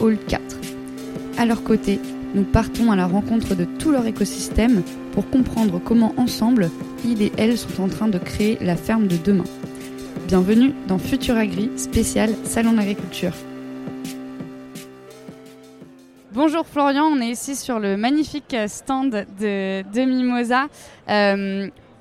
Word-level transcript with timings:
Hall 0.00 0.18
4. 0.28 0.42
À 1.38 1.46
leur 1.46 1.62
côté, 1.62 2.00
nous 2.34 2.44
partons 2.44 2.92
à 2.92 2.96
la 2.96 3.06
rencontre 3.06 3.54
de 3.54 3.64
tout 3.64 3.90
leur 3.90 4.06
écosystème 4.06 4.82
pour 5.12 5.28
comprendre 5.30 5.80
comment 5.82 6.14
ensemble, 6.16 6.70
ils 7.04 7.22
et 7.22 7.32
elles 7.36 7.56
sont 7.56 7.82
en 7.82 7.88
train 7.88 8.08
de 8.08 8.18
créer 8.18 8.58
la 8.60 8.76
ferme 8.76 9.06
de 9.06 9.16
demain. 9.16 9.44
Bienvenue 10.26 10.74
dans 10.88 10.98
Futur 10.98 11.36
Agri, 11.36 11.70
spécial 11.76 12.30
Salon 12.44 12.72
d'agriculture. 12.72 13.32
Bonjour 16.32 16.66
Florian, 16.66 17.04
on 17.04 17.20
est 17.20 17.30
ici 17.30 17.56
sur 17.56 17.78
le 17.78 17.96
magnifique 17.96 18.54
stand 18.66 19.26
de, 19.40 20.04
Mimosa. 20.04 20.66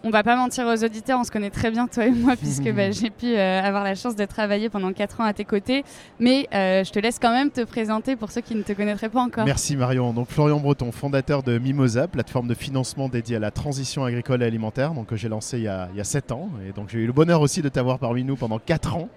On 0.06 0.12
va 0.12 0.24
pas 0.24 0.36
mentir 0.36 0.68
aux 0.68 0.84
auditeurs, 0.84 1.20
on 1.20 1.24
se 1.24 1.32
connaît 1.32 1.50
très 1.50 1.72
bien 1.72 1.88
toi 1.88 2.06
et 2.06 2.12
moi 2.12 2.36
puisque 2.40 2.72
bah, 2.72 2.92
j'ai 2.92 3.10
pu 3.10 3.26
euh, 3.26 3.62
avoir 3.62 3.84
la 3.84 3.96
chance 3.96 4.16
de 4.16 4.24
travailler 4.26 4.70
pendant 4.70 4.94
4 4.94 5.22
ans 5.22 5.24
à 5.26 5.34
tes 5.34 5.46
côtés. 5.46 5.84
Mais 6.20 6.48
euh, 6.54 6.84
je 6.84 6.92
te 6.92 7.00
laisse 7.00 7.18
quand 7.20 7.32
même 7.32 7.50
te 7.50 7.62
présenter 7.62 8.16
pour 8.16 8.32
ceux 8.32 8.42
qui 8.42 8.56
ne 8.56 8.62
te 8.62 8.72
connaîtraient 8.72 9.10
pas 9.10 9.22
encore. 9.22 9.46
Merci 9.46 9.76
Marion. 9.76 10.14
Donc 10.14 10.30
Florian 10.30 10.60
Breton, 10.60 10.92
fondateur 10.92 11.42
de 11.42 11.58
Mimosa, 11.58 12.08
plateforme 12.08 12.48
de 12.48 12.54
financement 12.54 13.10
dédiée 13.10 13.38
à 13.38 13.40
la 13.40 13.52
transition 13.52 14.06
agricole 14.06 14.44
et 14.44 14.46
alimentaire, 14.46 14.94
donc 14.94 15.08
que 15.08 15.16
j'ai 15.16 15.28
lancé 15.28 15.58
il 15.58 15.64
y, 15.64 15.68
a, 15.68 15.90
il 15.92 15.98
y 15.98 16.02
a 16.02 16.06
7 16.06 16.32
ans. 16.32 16.50
Et 16.70 16.72
donc 16.72 16.90
j'ai 16.90 17.00
eu 17.00 17.08
le 17.08 17.14
bonheur 17.14 17.42
aussi 17.42 17.64
de 17.64 17.70
t'avoir 17.70 17.98
parmi 17.98 18.24
nous 18.24 18.36
pendant 18.36 18.60
4 18.60 18.98
ans 18.98 19.10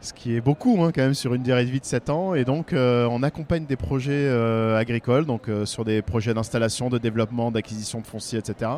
ce 0.00 0.12
qui 0.12 0.36
est 0.36 0.40
beaucoup 0.40 0.82
hein, 0.82 0.92
quand 0.94 1.02
même 1.02 1.14
sur 1.14 1.34
une 1.34 1.42
durée 1.42 1.64
de 1.64 1.70
vie 1.70 1.80
de 1.80 1.84
7 1.84 2.10
ans. 2.10 2.34
Et 2.34 2.44
donc 2.44 2.72
euh, 2.72 3.08
on 3.10 3.22
accompagne 3.22 3.66
des 3.66 3.76
projets 3.76 4.12
euh, 4.12 4.78
agricoles, 4.78 5.26
donc 5.26 5.48
euh, 5.48 5.66
sur 5.66 5.84
des 5.84 6.02
projets 6.02 6.34
d'installation, 6.34 6.88
de 6.88 6.98
développement, 6.98 7.50
d'acquisition 7.50 8.00
de 8.00 8.06
foncier, 8.06 8.38
etc. 8.38 8.70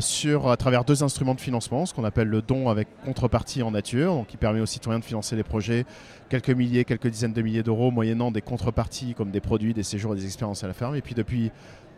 sur, 0.00 0.50
à 0.50 0.56
travers 0.56 0.84
deux 0.84 1.02
instruments 1.02 1.34
de 1.34 1.40
financement, 1.40 1.86
ce 1.86 1.94
qu'on 1.94 2.04
appelle 2.04 2.28
le 2.28 2.42
don 2.42 2.68
avec 2.68 2.88
contrepartie 3.04 3.62
en 3.62 3.70
nature, 3.70 4.14
donc 4.14 4.26
qui 4.26 4.36
permet 4.36 4.60
aux 4.60 4.66
citoyens 4.66 4.98
de 4.98 5.04
financer 5.04 5.36
les 5.36 5.42
projets 5.42 5.84
quelques 6.28 6.50
milliers, 6.50 6.84
quelques 6.84 7.08
dizaines 7.08 7.32
de 7.32 7.42
milliers 7.42 7.62
d'euros, 7.62 7.90
moyennant 7.90 8.30
des 8.30 8.42
contreparties 8.42 9.14
comme 9.14 9.30
des 9.30 9.40
produits, 9.40 9.74
des 9.74 9.82
séjours 9.82 10.14
et 10.14 10.16
des 10.16 10.26
expériences 10.26 10.64
à 10.64 10.66
la 10.66 10.74
ferme. 10.74 10.96
Et 10.96 11.02
puis 11.02 11.14
depuis 11.14 11.50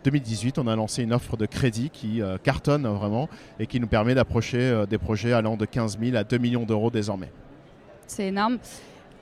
2018, 0.05 0.59
on 0.59 0.67
a 0.67 0.77
lancé 0.77 1.03
une 1.03 1.13
offre 1.13 1.37
de 1.37 1.47
crédit 1.47 1.91
qui 1.91 2.21
cartonne 2.43 2.87
vraiment 2.87 3.29
et 3.59 3.67
qui 3.67 3.81
nous 3.81 3.87
permet 3.87 4.15
d'approcher 4.15 4.85
des 4.89 4.99
projets 4.99 5.33
allant 5.33 5.57
de 5.57 5.65
15 5.65 5.99
000 5.99 6.17
à 6.17 6.25
2 6.25 6.39
millions 6.39 6.65
d'euros 6.65 6.91
désormais 6.91 7.31
c'est 8.13 8.29
énorme. 8.29 8.59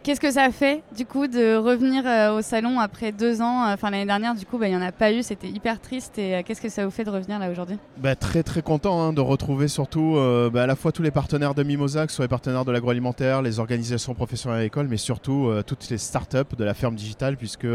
Qu'est-ce 0.03 0.21
que 0.21 0.31
ça 0.31 0.51
fait 0.51 0.83
du 0.97 1.05
coup 1.05 1.27
de 1.27 1.57
revenir 1.57 2.07
euh, 2.07 2.39
au 2.39 2.41
salon 2.41 2.81
après 2.81 3.13
deux 3.13 3.43
ans 3.43 3.67
euh, 3.67 3.75
Enfin 3.75 3.91
l'année 3.91 4.07
dernière 4.07 4.35
du 4.35 4.47
coup 4.47 4.57
bah, 4.57 4.67
il 4.67 4.71
n'y 4.71 4.77
en 4.77 4.81
a 4.81 4.93
pas 4.93 5.13
eu, 5.13 5.23
c'était 5.23 5.51
hyper 5.51 5.79
triste 5.79 6.17
et 6.19 6.37
euh, 6.37 6.43
qu'est-ce 6.43 6.63
que 6.63 6.71
ça 6.71 6.87
vous 6.87 6.91
fait 6.91 7.05
de 7.05 7.11
revenir 7.11 7.39
là 7.39 7.51
aujourd'hui? 7.51 7.77
Bah, 7.99 8.17
Très 8.17 8.43
très 8.43 8.63
content 8.63 9.03
hein, 9.03 9.13
de 9.13 9.21
retrouver 9.21 9.69
surtout 9.69 10.17
bah, 10.53 10.63
à 10.63 10.67
la 10.67 10.75
fois 10.75 10.91
tous 10.91 11.03
les 11.03 11.11
partenaires 11.11 11.55
de 11.55 11.63
Mimosa, 11.63 12.07
que 12.07 12.13
ce 12.13 12.17
soit 12.17 12.25
les 12.25 12.31
partenaires 12.31 12.65
de 12.65 12.73
l'agroalimentaire, 12.73 13.43
les 13.43 13.59
organisations 13.59 14.15
professionnelles 14.15 14.61
agricoles, 14.61 14.89
mais 14.89 14.97
surtout 14.97 15.51
toutes 15.67 15.91
les 15.91 15.99
startups 15.99 16.57
de 16.57 16.65
la 16.65 16.73
ferme 16.73 16.95
digitale 16.95 17.37
puisque 17.37 17.67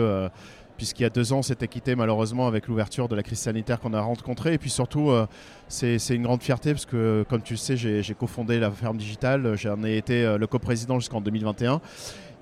puisqu'il 0.78 1.04
y 1.04 1.06
a 1.06 1.10
deux 1.10 1.34
ans, 1.34 1.42
c'était 1.42 1.68
quitté 1.68 1.96
malheureusement 1.96 2.48
avec 2.48 2.68
l'ouverture 2.68 3.08
de 3.08 3.16
la 3.16 3.24
crise 3.24 3.40
sanitaire 3.40 3.80
qu'on 3.80 3.94
a 3.94 4.02
rencontrée. 4.02 4.54
Et 4.54 4.58
puis 4.58 4.70
surtout, 4.70 5.10
euh, 5.10 5.26
c'est 5.68 5.98
une 6.10 6.24
grande 6.24 6.42
fierté 6.42 6.72
parce 6.74 6.86
que, 6.86 7.26
comme 7.30 7.42
tu 7.42 7.54
le 7.54 7.58
sais, 7.58 7.78
j'ai 7.78 8.14
cofondé 8.14 8.60
la 8.60 8.72
ferme 8.72 8.98
digitale. 8.98 9.56
J'en 9.56 9.84
ai 9.84 9.98
été 9.98 10.24
euh, 10.24 10.38
le 10.38 10.48
coprésident 10.48 11.00
jusqu'en 11.00 11.22
2021. 11.22 11.82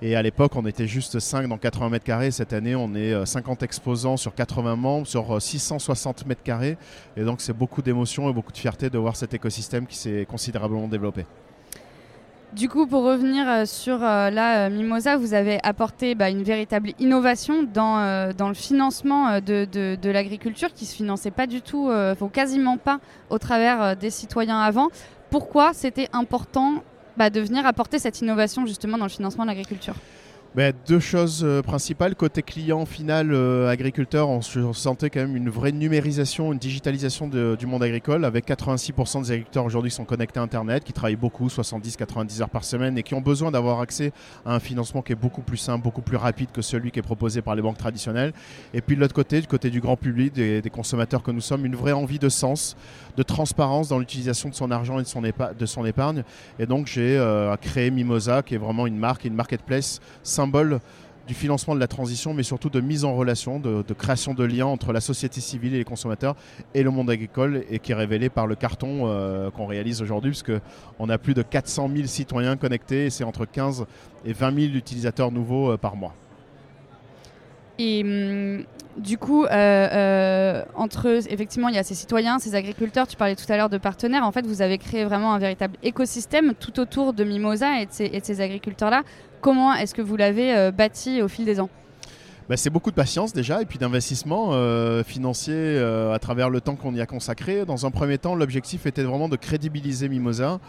Et 0.02 0.16
à 0.16 0.22
l'époque, 0.22 0.56
on 0.56 0.66
était 0.66 0.86
juste 0.86 1.18
5 1.18 1.48
dans 1.48 1.56
80 1.56 1.88
mètres 1.88 2.04
carrés. 2.04 2.30
Cette 2.30 2.52
année, 2.52 2.74
on 2.74 2.94
est 2.94 3.24
50 3.24 3.62
euh, 3.62 3.64
exposants 3.64 4.16
sur 4.16 4.34
80 4.34 4.76
membres, 4.76 5.06
sur 5.06 5.40
660 5.40 6.26
mètres 6.26 6.42
carrés. 6.42 6.76
Et 7.16 7.22
donc, 7.22 7.40
c'est 7.40 7.56
beaucoup 7.56 7.80
d'émotion 7.80 8.28
et 8.28 8.32
beaucoup 8.32 8.52
de 8.52 8.58
fierté 8.58 8.90
de 8.90 8.98
voir 8.98 9.16
cet 9.16 9.34
écosystème 9.34 9.86
qui 9.86 9.96
s'est 9.96 10.26
considérablement 10.28 10.88
développé. 10.88 11.24
Du 12.54 12.68
coup, 12.68 12.86
pour 12.86 13.02
revenir 13.02 13.48
euh, 13.48 13.64
sur 13.64 14.04
euh, 14.04 14.30
la 14.30 14.66
euh, 14.66 14.70
Mimosa, 14.70 15.16
vous 15.16 15.34
avez 15.34 15.58
apporté 15.64 16.14
bah, 16.14 16.30
une 16.30 16.44
véritable 16.44 16.92
innovation 17.00 17.64
dans, 17.64 17.98
le 18.38 18.54
financement 18.54 19.40
de, 19.40 20.08
l'agriculture 20.08 20.72
qui 20.72 20.86
se 20.86 20.94
finançait 20.94 21.32
pas 21.32 21.48
du 21.48 21.62
tout, 21.62 21.90
ou 22.20 22.28
quasiment 22.28 22.76
pas, 22.76 23.00
au 23.28 23.38
travers 23.38 23.96
des 23.96 24.10
citoyens 24.10 24.60
avant. 24.60 24.90
Pourquoi 25.30 25.72
c'était 25.72 26.08
important 26.12 26.84
bah, 27.16 27.28
de 27.28 27.40
venir 27.40 27.66
apporter 27.66 27.98
cette 27.98 28.20
innovation 28.20 28.66
justement 28.66 28.98
dans 28.98 29.06
le 29.06 29.10
financement 29.10 29.42
de 29.42 29.48
l'agriculture? 29.48 29.94
Ben, 30.54 30.72
deux 30.86 31.00
choses 31.00 31.42
euh, 31.42 31.62
principales. 31.62 32.14
Côté 32.14 32.40
client 32.42 32.86
final, 32.86 33.32
euh, 33.32 33.68
agriculteur, 33.68 34.28
on, 34.28 34.40
se 34.40 34.72
sentait 34.72 35.10
quand 35.10 35.18
même 35.18 35.34
une 35.34 35.50
vraie 35.50 35.72
numérisation, 35.72 36.52
une 36.52 36.60
digitalisation 36.60 37.26
du 37.26 37.66
monde 37.66 37.82
agricole, 37.82 38.24
avec 38.24 38.46
86% 38.46 39.22
des 39.22 39.30
agriculteurs 39.32 39.64
aujourd'hui 39.64 39.90
qui 39.90 39.96
sont 39.96 40.04
connectés 40.04 40.38
à 40.38 40.44
Internet, 40.44 40.84
qui 40.84 40.92
travaillent 40.92 41.16
beaucoup, 41.16 41.48
70-90 41.48 42.42
heures 42.42 42.50
par 42.50 42.62
semaine, 42.62 42.96
et 42.96 43.02
qui 43.02 43.14
ont 43.14 43.20
besoin 43.20 43.50
d'avoir 43.50 43.80
accès 43.80 44.12
à 44.46 44.54
un 44.54 44.60
financement 44.60 45.02
qui 45.02 45.10
est 45.10 45.16
beaucoup 45.16 45.42
plus 45.42 45.56
simple, 45.56 45.82
beaucoup 45.82 46.02
plus 46.02 46.16
rapide 46.16 46.50
que 46.52 46.62
celui 46.62 46.92
qui 46.92 47.00
est 47.00 47.02
proposé 47.02 47.42
par 47.42 47.56
les 47.56 47.62
banques 47.62 47.78
traditionnelles. 47.78 48.32
Et 48.72 48.80
puis 48.80 48.94
de 48.94 49.00
l'autre 49.00 49.14
côté, 49.14 49.40
du 49.40 49.48
côté 49.48 49.70
du 49.70 49.80
grand 49.80 49.96
public, 49.96 50.32
des, 50.32 50.62
consommateurs 50.72 51.24
que 51.24 51.32
nous 51.32 51.40
sommes, 51.40 51.66
une 51.66 51.76
vraie 51.76 51.92
envie 51.92 52.20
de 52.20 52.28
sens, 52.28 52.76
de 53.16 53.22
transparence 53.24 53.88
dans 53.88 53.98
l'utilisation 53.98 54.50
de 54.50 54.54
son 54.54 54.70
argent 54.70 55.00
et 55.00 55.02
de 55.02 55.08
son, 55.08 55.20
de 55.20 55.66
son 55.66 55.84
épargne. 55.84 56.22
Et 56.60 56.66
donc 56.66 56.86
j'ai 56.86 57.16
euh, 57.16 57.56
créé 57.56 57.90
Mimosa, 57.90 58.42
qui 58.42 58.54
est 58.54 58.58
vraiment 58.58 58.86
une 58.86 58.98
marque, 58.98 59.24
une 59.24 59.34
marketplace 59.34 60.00
simple 60.22 60.43
symbole 60.44 60.80
du 61.26 61.32
financement 61.32 61.74
de 61.74 61.80
la 61.80 61.86
transition, 61.86 62.34
mais 62.34 62.42
surtout 62.42 62.68
de 62.68 62.80
mise 62.80 63.06
en 63.06 63.14
relation, 63.14 63.58
de, 63.58 63.82
création 63.94 64.34
de 64.34 64.44
liens 64.44 64.66
entre 64.66 64.92
la 64.92 65.00
société 65.00 65.40
civile 65.40 65.74
et 65.74 65.78
les 65.78 65.84
consommateurs 65.84 66.36
et 66.74 66.82
le 66.82 66.90
monde 66.90 67.08
agricole, 67.08 67.64
et 67.70 67.78
qui 67.78 67.92
est 67.92 67.94
révélé 67.94 68.28
par 68.28 68.46
le 68.46 68.54
carton 68.54 69.04
euh, 69.04 69.50
qu'on 69.50 69.64
réalise 69.64 70.02
aujourd'hui, 70.02 70.32
puisqu'on 70.32 71.08
a 71.08 71.16
plus 71.16 71.32
de 71.32 71.40
400 71.40 71.88
000 71.94 72.06
citoyens 72.06 72.56
connectés, 72.58 73.06
et 73.06 73.10
c'est 73.10 73.24
entre 73.24 73.46
15 73.46 73.86
et 74.26 74.34
20 74.34 74.60
000 74.66 74.74
utilisateurs 74.74 75.32
nouveaux 75.32 75.72
euh, 75.72 75.76
par 75.78 75.96
mois. 75.96 76.14
Et 77.78 78.02
hum, 78.02 78.64
du 78.96 79.18
coup, 79.18 79.44
euh, 79.44 79.48
euh, 79.50 80.62
entre 80.76 81.06
effectivement, 81.30 81.68
il 81.68 81.74
y 81.74 81.78
a 81.78 81.82
ces 81.82 81.94
citoyens, 81.94 82.38
ces 82.38 82.54
agriculteurs. 82.54 83.06
Tu 83.06 83.16
parlais 83.16 83.36
tout 83.36 83.50
à 83.52 83.56
l'heure 83.56 83.68
de 83.68 83.78
partenaires. 83.78 84.24
En 84.24 84.32
fait, 84.32 84.46
vous 84.46 84.62
avez 84.62 84.78
créé 84.78 85.04
vraiment 85.04 85.34
un 85.34 85.38
véritable 85.38 85.76
écosystème 85.82 86.54
tout 86.54 86.78
autour 86.78 87.12
de 87.12 87.24
Mimosa 87.24 87.80
et 87.80 87.86
de 87.86 87.90
ces, 87.92 88.40
agriculteurs-là. 88.40 89.02
Comment 89.40 89.74
est-ce 89.74 89.94
que 89.94 90.02
vous 90.02 90.16
l'avez 90.16 90.54
euh, 90.54 90.70
bâti 90.70 91.22
au 91.22 91.28
fil 91.28 91.44
des 91.44 91.60
ans? 91.60 91.70
Bah, 92.48 92.56
c'est 92.56 92.70
beaucoup 92.70 92.90
de 92.90 92.96
patience 92.96 93.32
déjà 93.32 93.62
et 93.62 93.64
puis 93.64 93.78
d'investissement 93.78 94.52
financier 95.02 95.78
à 95.78 96.18
travers 96.18 96.50
le 96.50 96.60
temps 96.60 96.76
qu'on 96.76 96.94
y 96.94 97.00
a 97.00 97.06
consacré. 97.06 97.64
Dans 97.64 97.86
un 97.86 97.90
premier 97.90 98.18
temps, 98.18 98.34
l'objectif 98.34 98.84
était 98.84 99.02
vraiment 99.02 99.30
de 99.30 99.36
crédibiliser 99.36 100.10
Mimosa 100.10 100.60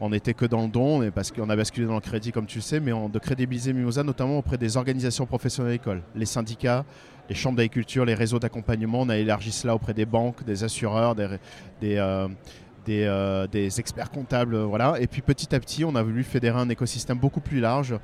on 0.00 0.10
n'était 0.10 0.34
que 0.34 0.46
dans 0.46 0.62
le 0.62 0.68
don, 0.68 1.10
parce 1.14 1.30
qu'on 1.30 1.50
a 1.50 1.56
basculé 1.56 1.86
dans 1.86 1.94
le 1.94 2.00
crédit 2.00 2.32
comme 2.32 2.46
tu 2.46 2.58
le 2.58 2.62
sais, 2.62 2.80
mais 2.80 2.90
de 2.90 3.18
crédibiliser 3.18 3.72
Mimosa 3.72 4.02
notamment 4.02 4.38
auprès 4.38 4.56
des 4.56 4.76
organisations 4.76 5.26
professionnelles 5.26 5.74
agricoles, 5.74 6.02
les 6.14 6.26
syndicats, 6.26 6.84
les 7.28 7.34
chambres 7.34 7.56
d'agriculture, 7.58 8.04
les 8.04 8.14
réseaux 8.14 8.38
d'accompagnement. 8.38 9.02
On 9.02 9.08
a 9.08 9.16
élargi 9.16 9.52
cela 9.52 9.74
auprès 9.74 9.94
des 9.94 10.06
banques, 10.06 10.42
des 10.44 10.64
assureurs, 10.64 11.14
des, 11.14 11.28
euh, 11.84 12.28
euh, 12.88 13.46
des, 13.46 13.78
experts 13.78 14.10
comptables. 14.10 14.56
Voilà. 14.56 14.96
Et 15.00 15.06
puis 15.06 15.22
petit 15.22 15.54
à 15.54 15.60
petit, 15.60 15.84
on 15.84 15.94
a 15.94 16.02
voulu 16.02 16.24
fédérer 16.24 16.58
un 16.58 16.68
écosystème 16.68 17.18
beaucoup 17.18 17.40
plus 17.40 17.60
large. 17.60 17.94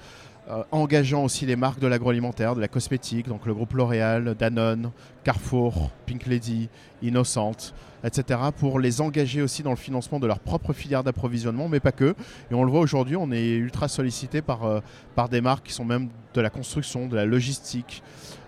Euh, 0.49 0.63
engageant 0.71 1.25
aussi 1.25 1.45
les 1.45 1.57
marques 1.57 1.81
de 1.81 1.89
l'agroalimentaire, 1.89 2.55
de 2.55 2.61
la 2.61 2.69
cosmétique, 2.69 3.27
donc 3.27 3.47
le 3.47 3.55
groupe 3.55 3.73
L'Oréal, 3.75 4.37
Danone, 4.39 4.93
Carrefour, 5.25 5.91
Pink 6.07 6.27
Lady, 6.27 6.69
Innocente, 7.03 7.75
etc., 8.05 8.39
pour 8.57 8.79
les 8.79 9.01
engager 9.01 9.43
aussi 9.43 9.65
dans 9.65 9.71
le 9.71 9.77
financement 9.77 10.21
de 10.21 10.27
leur 10.27 10.39
propre 10.39 10.73
filière 10.73 11.03
d'approvisionnement, 11.03 11.69
mais 11.69 11.81
pas 11.81 11.91
que. 11.91 12.15
Et 12.51 12.55
on 12.55 12.63
le 12.63 12.71
voit 12.71 12.81
aujourd'hui, 12.81 13.17
on 13.17 13.33
est 13.33 13.55
ultra 13.55 13.89
sollicité 13.89 14.41
par, 14.41 14.83
par 15.17 15.29
des 15.29 15.41
marques 15.41 15.67
qui 15.67 15.73
sont 15.73 15.85
même 15.85 16.11
de 16.33 16.41
la 16.41 16.51
construction, 16.51 17.09
de 17.09 17.17
la 17.17 17.25
logistique, 17.25 18.05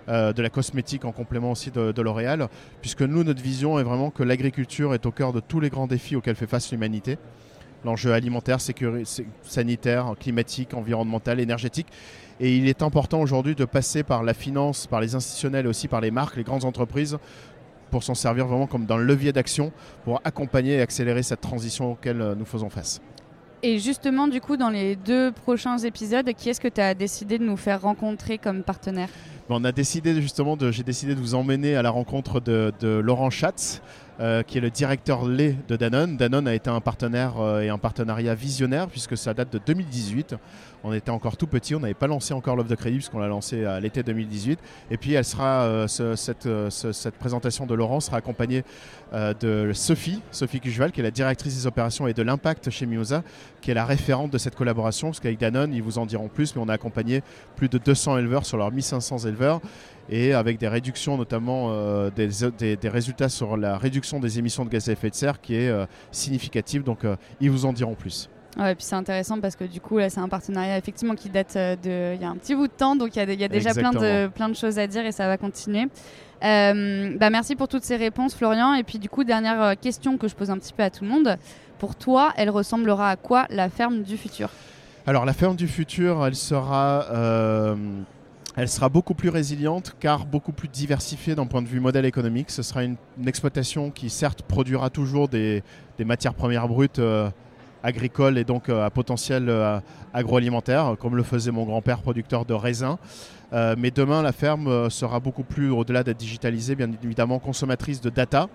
euh, 0.08 0.32
de 0.32 0.40
la 0.40 0.48
cosmétique 0.48 1.04
en 1.04 1.12
complément 1.12 1.50
aussi 1.50 1.70
de, 1.70 2.00
L'Oréal, 2.00 2.48
puisque 2.80 3.02
nous, 3.02 3.24
notre 3.24 3.42
vision 3.42 3.78
est 3.78 3.82
vraiment 3.82 4.08
que 4.10 4.22
l'agriculture 4.22 4.94
est 4.94 5.04
au 5.04 5.10
cœur 5.10 5.34
de 5.34 5.40
tous 5.40 5.60
les 5.60 5.68
grands 5.68 5.86
défis 5.86 6.16
auxquels 6.16 6.34
fait 6.34 6.46
face 6.46 6.72
l'humanité. 6.72 7.18
L'enjeu 7.84 8.12
alimentaire, 8.12 8.58
sanitaire, 9.42 10.14
climatique, 10.18 10.74
environnemental, 10.74 11.40
énergétique. 11.40 11.86
Et 12.40 12.56
il 12.56 12.68
est 12.68 12.82
important 12.82 13.20
aujourd'hui 13.20 13.54
de 13.54 13.64
passer 13.64 14.02
par 14.02 14.22
la 14.22 14.34
finance, 14.34 14.86
par 14.86 15.00
les 15.00 15.14
institutionnels 15.14 15.66
et 15.66 15.68
aussi 15.68 15.88
par 15.88 16.00
les 16.00 16.10
marques, 16.10 16.36
les 16.36 16.44
grandes 16.44 16.64
entreprises, 16.64 17.18
pour 17.90 18.02
s'en 18.02 18.14
servir 18.14 18.46
vraiment 18.46 18.66
comme 18.66 18.86
d'un 18.86 18.98
levier 18.98 19.32
d'action 19.32 19.72
pour 20.04 20.20
accompagner 20.24 20.74
et 20.74 20.80
accélérer 20.80 21.22
cette 21.22 21.40
transition 21.40 21.92
auquel 21.92 22.20
euh, 22.20 22.34
nous 22.34 22.44
faisons 22.44 22.68
face. 22.68 23.00
Et 23.62 23.80
justement, 23.80 24.28
du 24.28 24.40
coup, 24.40 24.56
dans 24.56 24.70
les 24.70 24.94
deux 24.94 25.32
prochains 25.32 25.78
épisodes, 25.78 26.32
qui 26.36 26.48
est-ce 26.48 26.60
que 26.60 26.68
tu 26.68 26.80
as 26.80 26.94
décidé 26.94 27.38
de 27.38 27.44
nous 27.44 27.56
faire 27.56 27.82
rencontrer 27.82 28.38
comme 28.38 28.62
partenaire? 28.62 29.08
On 29.48 29.64
a 29.64 29.72
décidé 29.72 30.20
justement 30.20 30.56
de, 30.56 30.70
j'ai 30.70 30.84
décidé 30.84 31.16
de 31.16 31.20
vous 31.20 31.34
emmener 31.34 31.74
à 31.74 31.82
la 31.82 31.90
rencontre 31.90 32.38
de, 32.38 32.72
Laurent 33.00 33.30
Schatz, 33.30 33.82
euh, 34.20 34.42
qui 34.42 34.58
est 34.58 34.60
le 34.60 34.70
directeur 34.70 35.24
lait 35.24 35.54
de 35.68 35.76
Danone. 35.76 36.16
Danone 36.16 36.48
a 36.48 36.54
été 36.54 36.68
un 36.68 36.80
partenaire 36.80 37.34
euh, 37.38 37.60
et 37.60 37.68
un 37.68 37.78
partenariat 37.78 38.34
visionnaire 38.34 38.88
puisque 38.88 39.16
ça 39.16 39.32
date 39.32 39.52
de 39.52 39.60
2018. 39.64 40.34
On 40.82 40.92
était 40.92 41.12
encore 41.12 41.36
tout 41.36 41.46
petit, 41.46 41.76
on 41.76 41.80
n'avait 41.80 41.94
pas 41.94 42.08
lancé 42.08 42.34
encore 42.34 42.56
l'offre 42.56 42.68
de 42.68 42.74
crédit 42.74 42.96
puisqu'on 42.96 43.20
l'a 43.20 43.28
lancé 43.28 43.64
à 43.64 43.78
l'été 43.78 44.02
2018. 44.02 44.58
Et 44.90 44.96
puis 44.96 45.12
elle 45.12 45.24
sera, 45.24 45.62
euh, 45.62 45.86
cette, 45.86 46.48
présentation 47.20 47.64
de 47.64 47.74
Laurent 47.74 48.00
sera 48.00 48.16
accompagnée 48.16 48.64
de 49.12 49.70
Sophie, 49.72 50.20
Sophie 50.32 50.60
Cucheval, 50.60 50.90
qui 50.90 50.98
est 51.00 51.04
la 51.04 51.12
directrice 51.12 51.54
des 51.54 51.66
opérations 51.68 52.08
et 52.08 52.12
de 52.12 52.22
l'impact 52.22 52.70
chez 52.70 52.86
Mimosa, 52.86 53.22
qui 53.60 53.70
est 53.70 53.74
la 53.74 53.84
référente 53.84 54.32
de 54.32 54.38
cette 54.38 54.56
collaboration. 54.56 55.08
Parce 55.08 55.20
qu'avec 55.20 55.38
Danone, 55.38 55.72
ils 55.72 55.82
vous 55.82 55.98
en 55.98 56.06
diront 56.06 56.28
plus, 56.28 56.56
mais 56.56 56.62
on 56.62 56.68
a 56.68 56.74
accompagné 56.74 57.22
plus 57.56 57.68
de 57.68 57.78
200 57.78 58.18
éleveurs 58.18 58.44
sur 58.44 58.58
leurs 58.58 58.72
1500 58.72 59.18
éleveurs 59.26 59.60
et 60.10 60.32
avec 60.32 60.58
des 60.58 60.68
réductions 60.68 61.16
notamment 61.16 61.68
euh, 61.70 62.10
des, 62.10 62.88
résultats 62.88 63.28
sur 63.28 63.56
la 63.56 63.76
réduction 63.78 64.20
des 64.20 64.38
émissions 64.38 64.64
de 64.64 64.70
gaz 64.70 64.88
à 64.88 64.92
effet 64.92 65.10
de 65.10 65.14
serre 65.14 65.40
qui 65.40 65.54
est 65.54 65.68
euh, 65.68 65.86
significative. 66.10 66.82
Donc 66.82 67.04
euh, 67.04 67.16
ils 67.40 67.50
vous 67.50 67.66
en 67.66 67.72
diront 67.72 67.94
plus. 67.94 68.28
Ouais, 68.58 68.72
et 68.72 68.74
puis 68.74 68.84
c'est 68.84 68.96
intéressant 68.96 69.40
parce 69.40 69.54
que 69.54 69.64
du 69.64 69.80
coup 69.80 69.98
là 69.98 70.10
c'est 70.10 70.20
un 70.20 70.28
partenariat 70.28 70.78
effectivement 70.78 71.14
qui 71.14 71.28
date 71.28 71.54
de 71.54 72.14
il 72.14 72.20
y 72.20 72.24
a 72.24 72.30
un 72.30 72.36
petit 72.36 72.54
bout 72.54 72.66
de 72.66 72.72
temps 72.72 72.96
donc 72.96 73.14
il 73.14 73.18
y, 73.18 73.44
a 73.44 73.48
déjà 73.48 73.72
plein 73.72 73.92
de, 73.92 74.26
plein 74.28 74.48
de 74.48 74.56
choses 74.56 74.78
à 74.78 74.86
dire 74.86 75.04
et 75.06 75.12
ça 75.12 75.28
va 75.28 75.36
continuer. 75.36 75.86
bah 76.40 77.30
merci 77.30 77.54
pour 77.54 77.68
toutes 77.68 77.84
ces 77.84 77.96
réponses 77.96 78.34
Florian 78.34 78.74
et 78.74 78.82
puis 78.82 78.98
du 78.98 79.08
coup 79.08 79.22
dernière 79.22 79.78
question 79.78 80.16
que 80.16 80.26
je 80.26 80.34
pose 80.34 80.50
un 80.50 80.58
petit 80.58 80.72
peu 80.72 80.82
à 80.82 80.90
tout 80.90 81.04
le 81.04 81.10
monde. 81.10 81.36
Pour 81.78 81.94
toi 81.94 82.32
elle 82.36 82.50
ressemblera 82.50 83.10
à 83.10 83.16
quoi 83.16 83.46
la 83.50 83.68
ferme 83.68 84.02
du 84.02 84.16
futur? 84.16 84.48
Alors 85.06 85.24
la 85.24 85.34
ferme 85.34 85.54
du 85.54 85.68
futur 85.68 86.26
elle 86.26 86.34
sera 86.34 87.76
elle 88.58 88.68
sera 88.68 88.88
beaucoup 88.88 89.14
plus 89.14 89.28
résiliente 89.28 89.94
car 90.00 90.26
beaucoup 90.26 90.50
plus 90.50 90.66
diversifiée 90.66 91.36
d'un 91.36 91.46
point 91.46 91.62
de 91.62 91.68
vue 91.68 91.78
modèle 91.78 92.04
économique. 92.04 92.50
Ce 92.50 92.64
sera 92.64 92.82
une, 92.82 92.96
exploitation 93.24 93.92
qui 93.92 94.10
certes 94.10 94.42
produira 94.42 94.90
toujours 94.90 95.28
des, 95.28 95.62
matières 96.00 96.34
premières 96.34 96.66
brutes 96.66 96.98
euh, 96.98 97.30
agricoles 97.84 98.36
et 98.36 98.42
donc 98.42 98.68
euh, 98.68 98.84
à 98.84 98.90
potentiel 98.90 99.48
euh, 99.48 99.78
agroalimentaire, 100.12 100.96
comme 100.98 101.14
le 101.14 101.22
faisait 101.22 101.52
mon 101.52 101.66
grand-père 101.66 102.02
producteur 102.02 102.44
de 102.44 102.54
raisins. 102.54 102.96
mais 103.52 103.92
demain, 103.92 104.22
la 104.22 104.32
ferme 104.32 104.90
sera 104.90 105.20
beaucoup 105.20 105.44
plus, 105.44 105.70
au-delà 105.70 106.02
d'être 106.02 106.18
digitalisée, 106.18 106.74
bien 106.74 106.90
évidemment 107.04 107.38
consommatrice 107.38 108.00
de 108.00 108.10
data, 108.10 108.48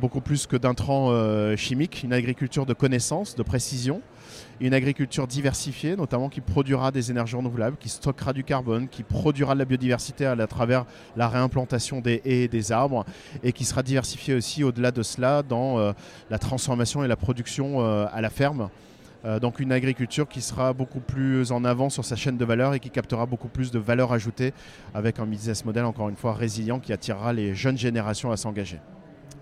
beaucoup 0.00 0.20
plus 0.20 0.46
que 0.46 0.56
d'intrants 0.56 1.56
chimiques, 1.56 2.02
une 2.02 2.12
agriculture 2.12 2.66
de 2.66 2.74
connaissances, 2.74 3.36
de 3.36 3.42
précision 3.42 4.02
une 4.60 4.74
agriculture 4.74 5.26
diversifiée, 5.26 5.96
notamment 5.96 6.28
qui 6.28 6.40
produira 6.40 6.90
des 6.90 7.10
énergies 7.10 7.36
renouvelables, 7.36 7.76
qui 7.78 7.88
stockera 7.88 8.32
du 8.32 8.44
carbone, 8.44 8.88
qui 8.88 9.02
produira 9.02 9.54
de 9.54 9.58
la 9.58 9.64
biodiversité 9.64 10.26
à, 10.26 10.46
travers 10.46 10.84
la 11.16 11.28
réimplantation 11.28 12.00
des 12.00 12.20
haies 12.24 12.42
et 12.42 12.48
des 12.48 12.72
arbres, 12.72 13.04
et 13.42 13.52
qui 13.52 13.64
sera 13.64 13.82
diversifiée 13.82 14.34
aussi 14.34 14.62
au-delà 14.62 14.90
de 14.90 15.02
cela 15.02 15.42
dans 15.42 15.78
euh, 15.78 15.92
la 16.28 16.38
transformation 16.38 17.02
et 17.02 17.08
la 17.08 17.16
production 17.16 17.80
euh, 17.80 18.06
à 18.12 18.20
la 18.20 18.30
ferme. 18.30 18.68
Euh, 19.24 19.38
donc 19.38 19.60
une 19.60 19.72
agriculture 19.72 20.28
qui 20.28 20.40
sera 20.40 20.72
beaucoup 20.72 21.00
plus 21.00 21.52
en 21.52 21.64
avant 21.64 21.90
sur 21.90 22.04
sa 22.04 22.16
chaîne 22.16 22.38
de 22.38 22.44
valeur 22.44 22.72
et 22.72 22.80
qui 22.80 22.90
captera 22.90 23.26
beaucoup 23.26 23.48
plus 23.48 23.70
de 23.70 23.78
valeur 23.78 24.12
ajoutée 24.12 24.54
avec 24.94 25.18
un 25.18 25.26
business 25.26 25.64
model 25.66 25.84
encore 25.84 26.08
une 26.08 26.16
fois 26.16 26.32
résilient 26.32 26.80
qui 26.80 26.92
attirera 26.92 27.34
les 27.34 27.54
jeunes 27.54 27.76
générations 27.76 28.30
à 28.32 28.38
s'engager. 28.38 28.78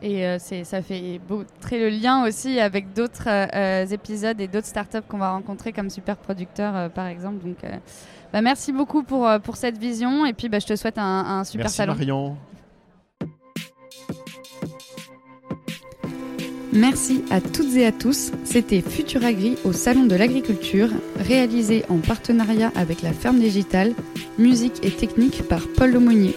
Et 0.03 0.25
euh, 0.25 0.39
ça 0.39 0.83
fait 0.83 1.21
très 1.61 1.79
le 1.79 1.89
lien 1.89 2.25
aussi 2.25 2.61
avec 2.61 2.93
d'autres 2.93 3.27
euh, 3.27 3.87
épisodes 3.87 4.41
et 4.41 4.47
d'autres 4.47 4.67
startups 4.67 5.03
qu'on 5.09 5.19
va 5.19 5.31
rencontrer 5.31 5.73
comme 5.73 5.91
super 5.91 6.17
producteurs, 6.17 6.77
euh, 6.77 6.89
par 6.89 7.07
exemple. 7.07 7.45
Donc, 7.45 7.57
bah, 8.33 8.43
merci 8.43 8.73
beaucoup 8.73 9.03
pour, 9.03 9.29
pour 9.43 9.57
cette 9.57 9.79
vision. 9.79 10.25
Et 10.25 10.33
puis, 10.33 10.49
bah, 10.49 10.61
je 10.61 10.67
te 10.67 10.77
souhaite 10.77 10.99
un, 10.99 11.41
un 11.41 11.45
super 11.45 11.65
merci 11.65 11.77
salon. 11.77 11.95
Marion. 11.95 12.37
Merci 16.73 17.25
à 17.31 17.41
toutes 17.41 17.75
et 17.77 17.87
à 17.87 17.93
tous. 17.93 18.31
C'était 18.45 18.83
Futuragri 18.83 19.57
au 19.65 19.73
Salon 19.73 20.05
de 20.05 20.15
l'Agriculture, 20.15 20.91
réalisé 21.19 21.85
en 21.89 21.97
partenariat 21.97 22.71
avec 22.77 23.03
la 23.03 23.13
Ferme 23.13 23.39
Digitale, 23.39 23.95
musique 24.39 24.85
et 24.85 24.91
technique 24.91 25.49
par 25.49 25.63
Paul 25.77 25.93
Lemonnier. 25.93 26.37